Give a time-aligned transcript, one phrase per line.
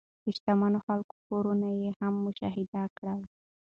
[0.23, 3.21] د شتمنو خلکو کورونه یې هم مشاهده کړل.